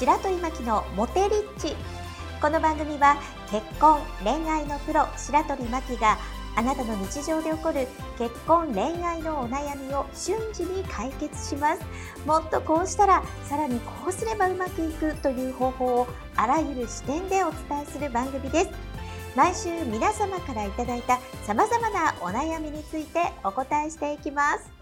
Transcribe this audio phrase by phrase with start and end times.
[0.00, 1.76] 白鳥真希のモテリッチ。
[2.40, 3.20] この番組は
[3.50, 6.16] 結婚恋愛のプロ白鳥真希が
[6.56, 7.86] あなたの日常で起こる
[8.16, 11.82] 結婚恋愛のお悩みを瞬時に解決します。
[12.24, 18.70] もっとこうしたらさらにこうすればうまくいくという方法をあらゆる視点でお伝えする番組です。
[19.36, 24.79] 毎週皆様からいただいた様々なお悩みについてお答えしていきます。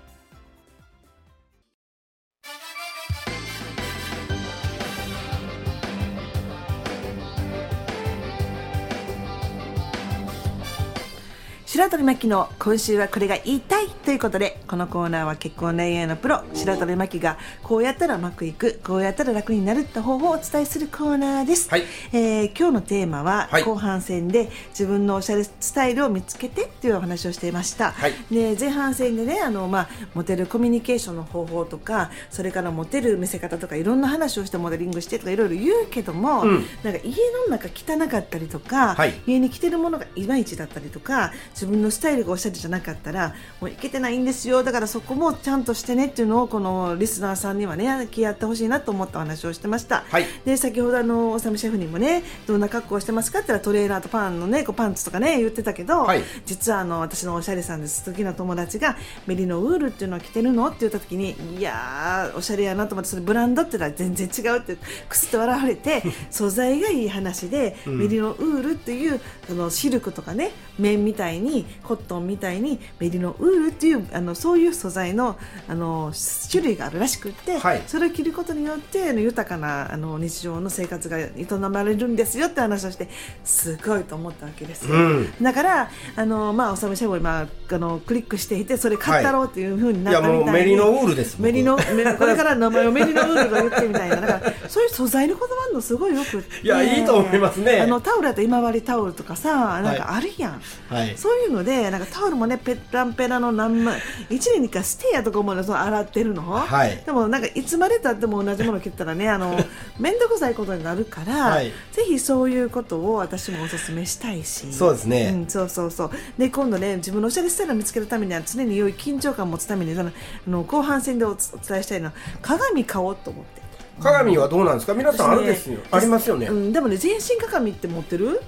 [11.78, 21.82] 白鳥真希の今週はこれが言いたいということでこのコーナーは結婚恋愛のプロ白鳥真希がこうやったらうまくいくこうやったら楽になるって方法をお伝えするコーナーです、はい。
[22.14, 23.64] えー今日のテーマははい。
[23.64, 28.14] 後半戦で自分のおしゃれスタイルを見つけてっていうお話をしていました、はい。
[28.30, 36.64] で前半戦でねあの、まあ、モテるコミュニケーションの方法とかそれからモテる見せ方とかいろんな話をしてモデリングしてとかいろいろ言うけども、うん。
[36.82, 37.14] なんか家
[37.46, 39.20] の中汚かったりとか、はい。
[39.26, 44.62] 家に着てるものがいまいちだったりとか自分のスタイルがおしゃれじゃなかったらもういけてないんですよ。
[44.62, 50.26] だからそこもちゃんとしてねっていうのをこのリスナーさんにはね気やってほしいなと思ったお話をしてました、はい。
[50.44, 56.22] で先ほどあのおさむシェフにもねどんな格好をしてますかって言ったらトレーナーとパンのねこうパンツとかね言ってたけど、はい。
[56.46, 58.04] 実はあの私のおしゃれさんです。
[58.04, 60.68] 時の友達がメリノウールっていうのを着てるの？
[60.68, 64.76] って言った時にいやーおしゃれやなと思ってそれブランドって言ったら全然違うって
[65.08, 69.20] くすっと笑われて 素材がいい話で、メリノウールっていう
[69.50, 75.36] あのシルクとかね綿みたいにコットンみたいにメリノウールっていうあのそういう素材の
[75.68, 76.12] あの
[76.50, 77.82] 種類があるらしくって、はい。
[77.86, 81.30] それを着ることによって豊かなあの日常の生活が営
[81.70, 83.08] まれるんですよって話をして
[83.44, 85.32] すごいと思ったわけですよ、うん。
[85.42, 91.44] だからあの、まあ、おさむシェフを今あのクリックしていてそれ買ったろうっていうふうになったみたいに、もうメリノウールです僕。
[91.44, 94.16] メリノメこれから名前をメリノウールと言ってみたいな。
[94.20, 97.80] だからそういう素材の言葉あるのすごいよくいやいいと思いますね。
[97.80, 101.16] あのタオルだと今治タオルとかさなんかあるやん、はい。
[101.16, 104.00] そういうのでなんかタオルもねペッランペラの何枚
[104.30, 107.02] 1年に1回ステイやとか思うのその洗ってるの、はい。
[107.04, 109.58] でもなんかいつまでたっても同じもの着てたらねあの
[109.98, 111.72] 面倒くさいことになるから、はい。
[111.92, 114.72] ぜひそういうことを私もお勧めしたいし。
[114.72, 115.30] そうですね。
[115.34, 116.10] うん、そうそうそう。
[116.36, 120.12] で今度ね自分のおしゃれスタイルを見つけるためには常に良い緊張感を持つためにそのあ
[120.50, 122.12] の後半戦でお伝えしたいのは
[122.42, 123.62] 鏡買おうと思って。
[124.00, 124.94] 鏡はどうなんですか？
[124.94, 128.40] 皆さんあるですよ、ありますよね、うん、でもね全身鏡って持ってる？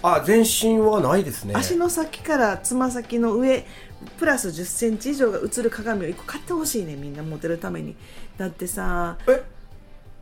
[0.00, 1.54] あ全身はないですね。
[1.56, 3.64] 足の先からつま先の上
[4.18, 7.96] プラス1 0センチ以上が映る鏡を1個買ってほしいねみんな持てるために。
[8.36, 9.42] だってさえ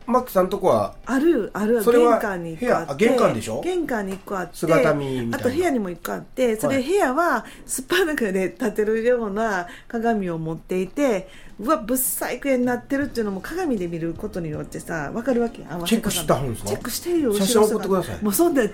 [0.07, 0.95] マックさんとこは？
[1.05, 3.61] あるある玄関に1個あって玄関でしょ？
[3.61, 6.85] 玄関に1個あってあと部屋にも1個あってそれはい。
[6.85, 11.29] 部屋はすっぱ抜けで立てるような鏡を持っていて
[11.61, 15.57] うわぶっさいくになってるっていうのも鏡で見ることによってさ分かるわけ？
[15.59, 16.69] チェックしたんですか？
[16.69, 18.23] チェックしてるよ写真送ってください。
[18.23, 18.73] もうそんなん違うっ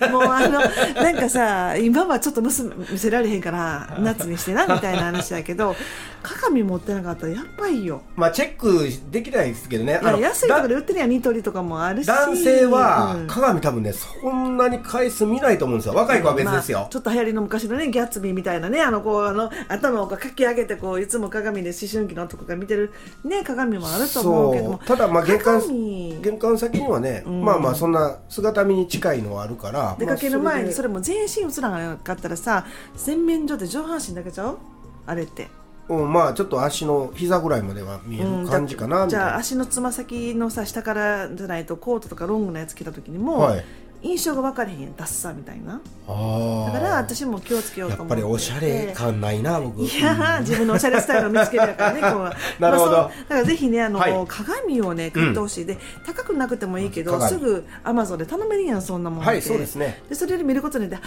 [0.00, 0.08] て。
[0.08, 5.74] もうあのなんかさ今はちょっと娘見せられへんから夏にしてなみたいな話だけど
[6.22, 8.02] 鏡持ってなかったらやっぱいよ。
[8.16, 9.98] まあチェックできないですけどね。
[10.02, 12.06] いや安いとこだで売ってるやんニトリとかもあるし。
[12.06, 13.26] 男性はうん。
[13.26, 15.94] 鏡多分ねそんなに回数見ないと思うんですよ。
[15.94, 22.92] 若い子は別ですよ、まあちょっと流行りの昔のねギャッツビーみたいなねあのこうあの頭をかき上げてこういつも鏡で思春期の男が見てる
[23.24, 24.78] ね鏡もあると思うけども。
[24.78, 26.20] ただまあ玄関鏡。
[26.22, 27.44] 玄関先にはね、ん。
[27.44, 34.58] まあまあそんな姿見に近いのはあるから出かける前にそれれも全身映らなかったらさ洗面所で上半身だけちゃう？
[35.06, 35.48] あれって。
[35.88, 39.32] うん、まあちょっと足の膝ぐらいまでは見える感じかな、みじたいな。
[39.32, 43.64] ゃあ足のつま先のさ下からじゃないとコートとかロングのやつ着た時にも、はい
[44.04, 45.80] 印象が分かれへんダッサみたいな。
[46.06, 52.92] あだから私も気をつけようとやっ思ってぱりおしゃれ感ないな僕いやー自分のおしゃれスタイルを見つけるからね、 こうなるほど。
[52.92, 54.26] まあだからぜひね、あの、はい。
[54.28, 57.32] 鏡をね、買ってほしい、で、高くなくてもいいけど、鏡。
[57.32, 60.02] すぐアマゾンで頼めるやん、そんなもんはいそうですね。
[60.08, 61.00] で、それで見ることによっ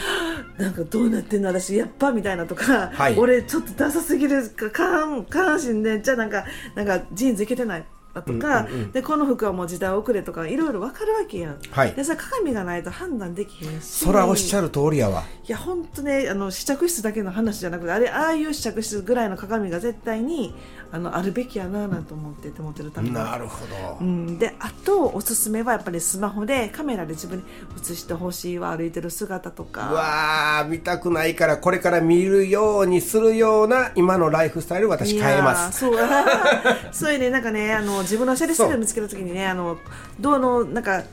[0.57, 3.15] て、なんかどうなってんの、私、やっぱみたいなとか、はい。
[3.17, 7.85] 俺、ちょっとダサすぎるか、下半身で、じゃあなんか、なんかジーンズいけてない。
[8.21, 8.91] とか、うんうんうん。
[8.91, 11.93] でこの服はもう時代遅れとかいろいろ分かるわけやん、はい。
[11.93, 13.85] でそれ鏡がないと判断できへんし。
[13.85, 15.23] そらおっしゃる通りやわ。
[15.47, 20.53] いや本当ねあの試着室だけの話じゃなくてあれああいう試着室ぐらいの鏡が絶対に
[20.92, 27.44] あのあるべきやななんて思ってて思ってるためになるほど、うん、であとおすすめはやっぱりスマホでカメラで自分に
[27.80, 35.80] 映してほしいわ歩いてる姿とうかわー見たくないからこれから見るようにするような今のライフスタイル私変えます。
[35.80, 35.98] そう。
[36.92, 39.78] そういうねなんかねあの自分のおしゃれスタイルを見つけた時にねあの
[40.19, 41.04] どうのなんか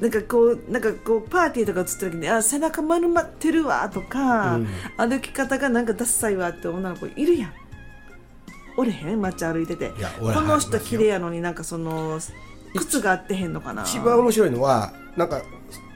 [0.00, 4.68] なんかこうなんかこうパーティーとか映った時にあ背中丸まってるわとか、うん。
[4.96, 7.52] 歩き方がなんかダッサいわって女の子いるやん
[8.76, 9.92] おれへん街歩いてて。
[10.20, 12.18] この人綺麗やのになんかその
[12.76, 13.82] 靴が合ってへんのかな。
[13.82, 15.42] 一番面白いのはなんか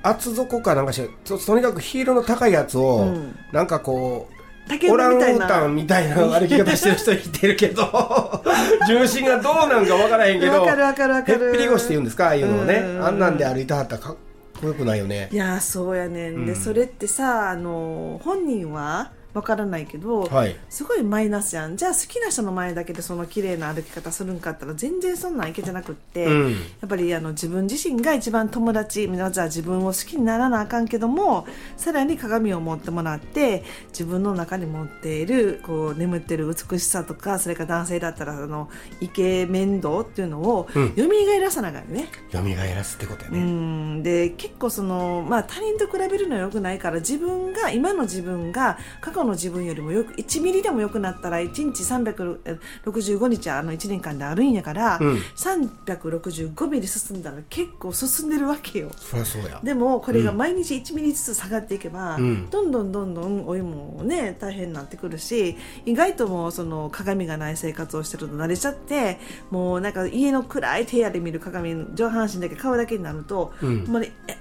[0.03, 3.37] 厚底かなんかしてととにかくヒールの高いやつを、うん。
[3.53, 7.83] なんかこう竹オランウータンみたいな歩き方してる人いてるけど
[8.87, 11.47] 重心がどうなんかわからへんけどわかるわかるわかる。
[11.47, 12.75] へっぴり腰って言うんですかああいうのをね。
[12.75, 14.17] うんあんなんで歩いてはったらかっ
[14.61, 15.29] こよくないよね。
[15.33, 16.47] いやーそうやねん。
[16.47, 16.57] で、うん。
[16.57, 20.57] それってさあの本人はわからないけど、はい。
[20.69, 21.77] すごいマイナスやん。
[21.77, 26.53] じゃあ好きな人の前だけでその綺麗な歩き方するんかったら全然そんなんいけてなくって、うん。
[26.53, 31.47] やっぱりあの自分自身が一番友達まずは自分を好きにならなあかんけども
[31.77, 38.69] さらに鏡を持ってもらって自分の中に持っているこう眠ってる美しさとかそれから男性だったらあの
[39.01, 40.95] イケメン度っていうのをうん。
[40.97, 41.03] 蘇
[41.41, 42.09] らさなあかんよね。
[42.33, 42.39] 蘇
[42.75, 44.03] らすってことやうね、ん。
[44.03, 55.17] で結構その、まあ、他人と比べるのはよくないから自分が今の自分が過去の自分よりもよく1ミリでも良くなったら1日365日あの1年間であるんやから、うん。
[55.37, 58.91] 365ミリ進んだら結構進んでるわけよ。
[58.97, 59.61] そりゃそうや。
[59.63, 62.51] でもこれが毎日1ミリずつ下がっていけば、うん。
[62.51, 69.19] どんどんどんどんお湯もね大変になってくるし意外ともうその鏡がない生活をしてると慣れちゃって
[69.51, 73.85] もうなんか家の暗い部屋で見る鏡上半身だけ顔だけになると、うん。
[73.85, 74.38] ほんまにえ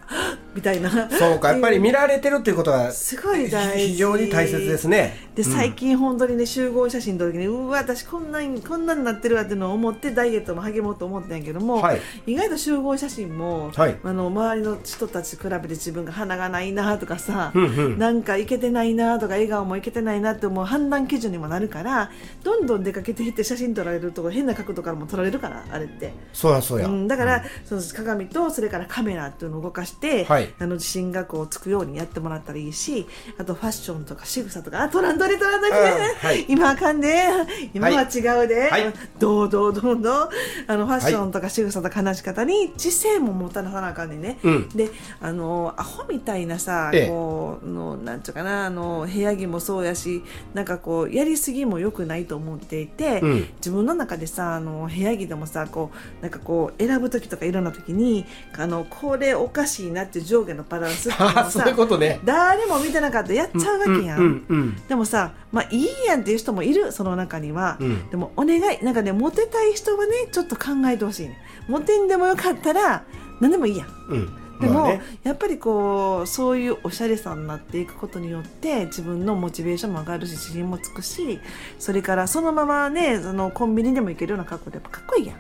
[0.56, 1.10] みたいな。
[1.10, 3.88] そうかやっぱり見られてるっていうことがすごい大事。
[3.90, 12.02] 非常に大切ですねで最近本当にね集合写真撮る時にうわ私こんなにこんなになってるわっていうのを思ってダイエットも励もうと思ってんやけども、はい。
[12.26, 14.00] 意外と集合写真も、はい。
[14.04, 18.00] あの周りの人たちと比べて自分が鼻がないなとかさ、うんうん。
[18.00, 22.10] なんかいけてないなとか笑顔もいけてないなって思う判断基準にもなるから
[22.44, 26.14] どんどん出かけていって写真撮られるとこ変な角度からも撮られるからあれって。
[26.34, 30.52] そうやそうや、うん、だから、その鏡とそれからカメラっていうのを動かして、はい。
[30.58, 33.06] あの自信がこうつくようにやってもらったらいいし
[33.38, 36.46] あとファッションとか仕草とかあトランドレトランドレ、はい。
[36.48, 37.28] 今あかんで。
[37.74, 38.94] 今は違うで、はい。
[39.20, 40.30] どうどうどうどう
[40.68, 44.70] あのファッションとか仕草とか話し方に知性も持たなさなあかんねんね、うん。
[44.70, 44.90] で
[45.22, 47.08] あのアホみたいなさ、ええ。
[47.08, 48.66] こうのなんていうかな。
[48.66, 53.48] あの部屋着もそうやしなんかこうやりすぎも良くないと思っていて、うん。
[53.58, 58.26] 自分の中でさあの部屋着でもさこうなんかこう選ぶ時とかいろんな時に
[58.58, 62.20] あのこれおかしいなって上下のバランスっていうのあを そうさいうことね。
[62.24, 64.20] 誰も見てなかったらやっちゃうわけやん。
[64.20, 64.76] うんうん。
[64.88, 65.17] でもさ、
[65.52, 67.78] まあいいやんっていう人もいる、その中には。
[67.80, 71.38] うんでもお願い、なんかね、モテたい人はね、ちょっと考えてほしいね。
[71.68, 73.04] モテんでもよかったら、
[73.40, 73.88] 何でもいいやん。
[74.10, 74.30] うん
[74.60, 81.40] でも、まあねやっぱりこうそういうおしゃれさになっていくことによって自分のモチベーションも上がるし自信もつくし
[81.78, 85.38] それからそのままねそのコンビニでも行けるような格好でやっぱかっこいいやん。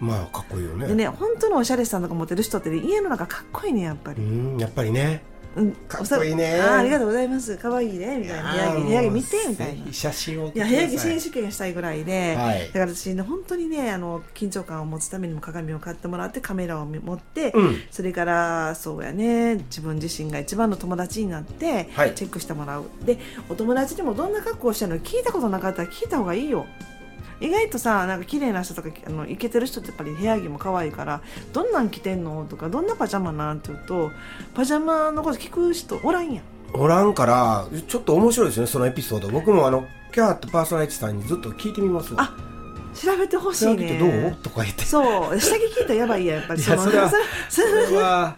[0.00, 4.22] まあかっこいいよねでね本当のおしゃれさんとかモテる人って、ね、家の中かっこいいねやっぱうり。
[4.22, 5.22] んやっぱりね
[5.56, 6.60] うん、かっこいいね。
[6.60, 7.56] あーありがとうございます。
[7.56, 8.18] 可愛いね。
[8.18, 8.52] みたいな。
[8.52, 9.92] 部屋着部屋着見てみたいな。
[9.92, 10.58] 写真をい。
[10.58, 12.66] や部屋着選選手権したいぐらいで、はい。
[12.66, 17.76] だから私ね本当にねあの緊張感を持つためにも鏡を買ってもらってカメラを持って、うん。
[17.90, 22.14] それからそうやね自分自身が一番の友達になって、はい。
[22.14, 22.84] チェックしてもらう。
[23.04, 23.18] で
[23.48, 26.66] お友達でもどんな格好をしてるの聞いたことなかったら聞いた方がいいよ
[27.44, 31.20] 意外とさなんか綺麗な人とかあのイケてる人ってやっぱり部屋着も可愛いから
[31.52, 34.10] どんなん着てんのとかどんなパジャマなんて言うと
[34.54, 36.44] パジャマのこと聞く人おらんやん。
[36.72, 39.28] おらんからちょっと面白いですねそのエピソード。
[39.28, 42.36] 僕もあのキャーってパーソナリティさんにずっと聞いてみますあ
[42.94, 44.08] 調べてほしい下着ってどう？
[44.08, 44.84] ねとか言って。
[44.84, 45.40] そう。
[45.40, 46.62] 下着聞いたらやばいやんやっぱり。
[46.62, 47.12] いやそれは
[47.48, 48.36] それは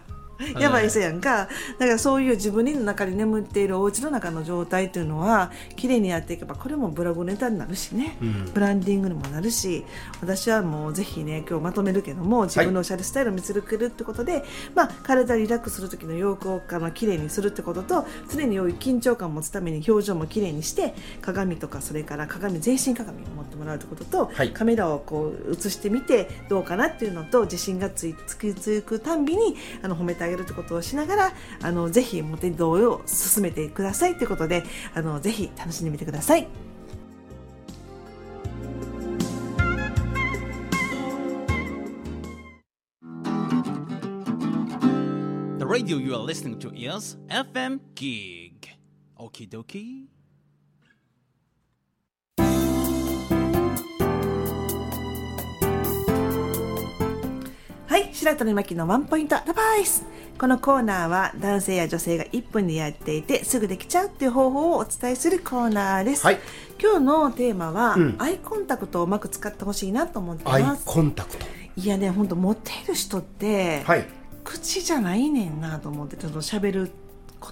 [0.59, 1.47] やばい人やんか。
[1.79, 8.51] だからそういう自分の中に眠っているお家の中の状態っていうのは綺麗にやっていけばこれもブログネタになるしね、うん。
[8.53, 9.85] ブランディングにもなるし
[10.21, 14.43] 私はもうぜひね今日まとめるけども自分のおしゃれスタイルを見つけるってことで、
[14.75, 24.51] まあ、体リラックスする時の洋服をあの綺麗にするってことと常に良い緊張感を持つために表情も綺麗にして鏡とかそれから鏡全身鏡を持ってもらうってことと、はい。
[24.51, 36.47] カメラをこう映してみてどうかなっていうのと自信がついつきつくたんびにあの褒めてあげるってことをしながらあのぜひモテ動を進めてくださいということであのぜひ楽しんでみてください。
[45.57, 48.69] The radio you are listening to is FM Gig.
[49.17, 50.16] Okie dokie.
[58.17, 60.03] 白鳥真希のワンポイントアドバイス。
[60.39, 66.25] このコーナーは男性や女性が1分でやっていてすぐできちゃうっていう方法をお伝えするコーナーです。
[66.25, 66.39] はい
[66.81, 70.83] 今日のテーマは、うんアイコンタクトをうまく使ってほしいなと思ってアイます。
[70.83, 71.45] コンタクト
[71.75, 74.07] いやね、ほんとモテる人って、はい
[74.43, 76.91] 口じゃないねんなと思ってちょっと喋る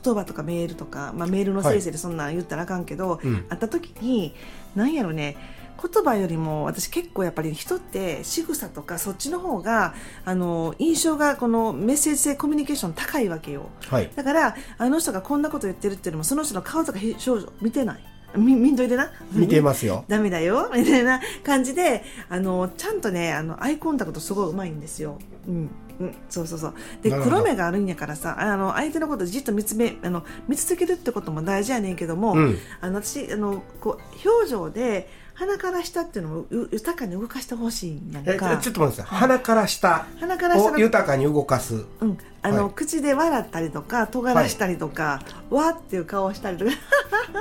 [0.04, 4.34] 言葉とかメールとか、まあ、メールの先生でそんなん言ったらあかんけど、うん会った時に
[4.76, 5.38] なんやろね
[5.82, 13.70] 言葉よりも私結構やっぱり人って仕草とかそっちの方があの印象がこのメッセージ性コミュニケーション高いわけよ。
[13.89, 14.12] はい。
[14.15, 18.03] だからあの人がこんなこと言ってるっていうのもその人の顔とか表情見てない。
[18.36, 19.12] み見んといてな。
[19.32, 20.05] 見てますよ。
[20.08, 20.70] ダメだよ。
[20.75, 25.20] みたいな感じであのちゃんとねあのアイコンタクトすごいうまいんですよ。
[25.48, 26.74] うんうん、そうそうそう。
[27.02, 32.58] で黒目があるんやからさあの相手のことじっと見つめあの見続けるってことも大事やねんけども、うん。
[32.82, 38.58] あの私あのこう表情で鼻から下っていうのをう豊かに動かしてほしいんやえんか。
[38.58, 39.20] ちょっと待ってください。
[39.20, 41.86] 鼻から下鼻から下豊かに動かす。
[42.00, 42.74] うん、あの、はい。
[42.74, 46.72] 口で笑ったりとか尖らしたりとか、わーっていう顔をしたりとか。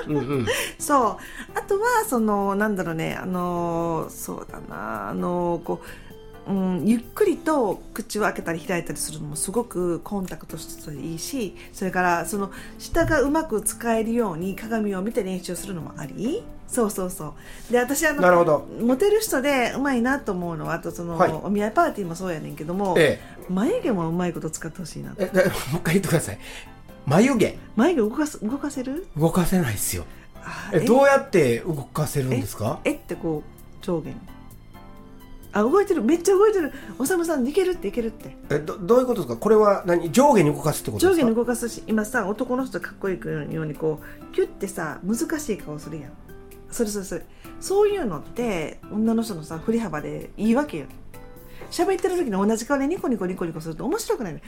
[0.08, 0.46] うんうん。
[0.76, 1.00] そう。
[1.56, 5.86] あとはそのなんだろうねあのそうだなあのこう、
[6.48, 16.42] うん、ゆっくりと口を開けたり開いたりするのもすごくコンタクトしていいしそれからその舌がうまく使えるように鏡を見て練習するのもあり。
[16.66, 17.34] そうそうそ
[17.68, 17.72] う。
[17.72, 18.66] で私あのなるほど。
[18.80, 21.32] モテる人でうまいなと思うのはあとその、はい。
[21.32, 25.32] お見合いパーティーもそうやねんけども、え眉毛もうまいこと使ってほしいなえ もう
[25.76, 26.38] 一回言ってください。
[27.06, 27.58] 眉毛。
[27.76, 29.06] 眉毛動かす動かせる？
[29.16, 30.04] 動かせないですよ。
[30.42, 32.80] あえどうやって動かせるんですか？
[32.84, 34.16] えってこう上下に
[35.54, 36.02] あ動いてる。
[36.02, 36.72] めっちゃ動いてる。
[36.98, 38.36] おさむさんいけるっていけるって。
[38.50, 39.40] えどどういうことですか？
[39.40, 41.22] これは何上下に動かすってことですか？
[41.22, 43.18] 上下に動かすし今さ男の人かっこいい
[43.54, 46.10] ようにこうキュッてさ難しい顔するやん。
[46.70, 47.22] それそれそれ。
[47.60, 50.86] そういうのって女の人のさ振り幅でいいわけよ。
[51.70, 54.42] 喋ってる時に同じ顔でニコニコニコニコすると面白くないね。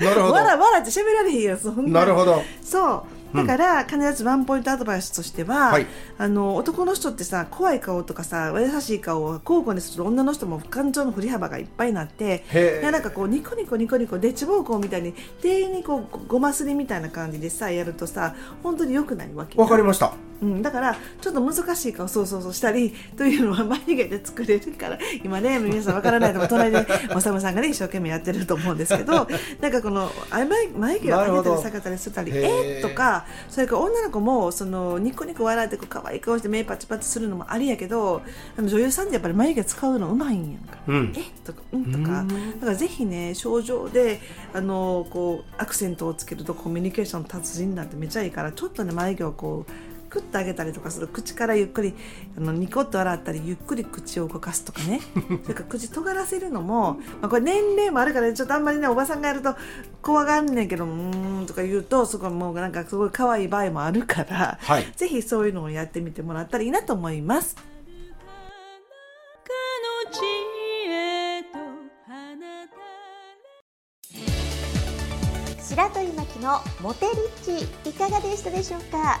[0.00, 2.40] わらわらって喋られへんやんそんなるほど。
[2.62, 3.02] そう
[3.34, 5.86] だから、必ずワンポイントアドバイスとしては、はい。
[6.16, 15.12] あの男の人ってさ怖い顔とかさ優しい顔を交互にすると女の人も感情の振り幅がいっぱいになっていやなんかこうニコニコニコニコでっちぼうこうみたいに
[15.42, 20.14] 店員にこうごますりみたいな感じでさやるとさ本当に良くないわけわかりました。
[20.42, 29.26] うん、だからちょっと難しい顔そうそうそうしたりというのは眉毛で作れるから今ね皆さんわからないとも隣で おさむさんがね一生懸命やってると思うんですけど
[29.60, 38.22] なんかこのあ眉眉毛を上げたり下げたりしてたりえーとかそれから女の子もそのニコニコ笑ってこう可愛い顔して目パチパチするのもありやけど
[38.56, 40.78] あの女優さんってやっぱり眉毛使うのうまいんやんか。
[40.86, 41.12] うん。
[41.16, 41.22] え？
[41.44, 42.24] とかうんとか。
[42.60, 44.20] だからぜひね症状で
[44.52, 49.72] あのこうアクセントをつけるとコミュニケーションの達人なんてめちゃいいからちょっとね眉毛をこう
[50.14, 51.08] クッと上げたりとかする。
[51.08, 51.92] 口からゆっくり
[52.38, 55.00] あのニコッと笑ったりゆっくり口を動かすとかね。
[55.42, 59.56] それから口尖らせるのも、まあ、これ年齢もあるからちょっとあんまりねおばさんがやると
[60.02, 64.92] 怖がんねんけどうーんとか言うとそこもうなんかすごい可愛い場合もあるから、はい。
[64.94, 67.56] ぜひそういうのをやってみてもらったらいいなと思います。
[70.06, 70.20] の地
[70.88, 71.58] へと
[72.06, 72.12] 放
[75.58, 77.12] た白鳥巻きのモテリ
[77.56, 79.20] ッチいかがでしたでしょうか？